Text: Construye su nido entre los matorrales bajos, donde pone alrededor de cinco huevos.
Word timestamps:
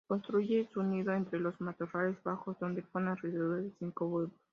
Construye 0.07 0.67
su 0.73 0.81
nido 0.81 1.13
entre 1.13 1.39
los 1.39 1.61
matorrales 1.61 2.17
bajos, 2.23 2.57
donde 2.59 2.81
pone 2.81 3.11
alrededor 3.11 3.61
de 3.61 3.71
cinco 3.77 4.07
huevos. 4.07 4.31